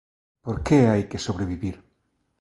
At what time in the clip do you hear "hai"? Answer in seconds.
0.91-1.03